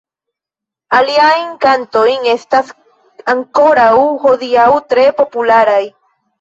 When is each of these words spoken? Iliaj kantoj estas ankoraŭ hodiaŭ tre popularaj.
Iliaj 0.99 1.33
kantoj 1.65 2.07
estas 2.33 2.73
ankoraŭ 3.37 3.87
hodiaŭ 4.27 4.69
tre 4.91 5.07
popularaj. 5.23 5.81